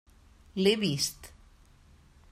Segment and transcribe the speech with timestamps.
[0.61, 1.29] L'he vist.